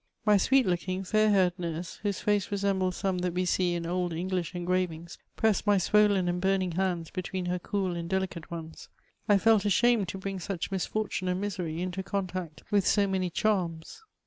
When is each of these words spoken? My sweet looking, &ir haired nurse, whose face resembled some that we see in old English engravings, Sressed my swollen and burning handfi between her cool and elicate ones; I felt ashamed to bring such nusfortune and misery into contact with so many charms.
My 0.25 0.35
sweet 0.37 0.65
looking, 0.65 1.05
&ir 1.13 1.29
haired 1.29 1.59
nurse, 1.59 1.97
whose 2.01 2.21
face 2.21 2.49
resembled 2.49 2.95
some 2.95 3.19
that 3.19 3.35
we 3.35 3.45
see 3.45 3.75
in 3.75 3.85
old 3.85 4.13
English 4.13 4.55
engravings, 4.55 5.19
Sressed 5.39 5.67
my 5.67 5.77
swollen 5.77 6.27
and 6.27 6.41
burning 6.41 6.71
handfi 6.71 7.13
between 7.13 7.45
her 7.45 7.59
cool 7.59 7.95
and 7.95 8.11
elicate 8.11 8.49
ones; 8.49 8.89
I 9.29 9.37
felt 9.37 9.63
ashamed 9.63 10.07
to 10.07 10.17
bring 10.17 10.39
such 10.39 10.71
nusfortune 10.71 11.27
and 11.29 11.39
misery 11.39 11.83
into 11.83 12.01
contact 12.01 12.63
with 12.71 12.87
so 12.87 13.05
many 13.05 13.29
charms. 13.29 14.01